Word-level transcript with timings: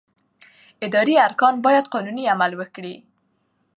اداري 0.85 1.15
ارګان 1.27 1.55
باید 1.65 1.85
قانوني 1.93 2.23
عمل 2.33 2.51
وکړي. 2.57 2.95